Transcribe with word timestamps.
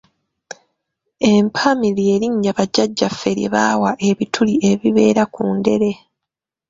Empami 1.31 1.87
ly’erinnya 1.97 2.51
bajjajjaffe 2.57 3.29
lye 3.37 3.47
baawa 3.53 3.91
ebituli 4.09 4.53
ebibeera 4.71 5.23
ku 5.33 5.43
ndere. 5.57 5.91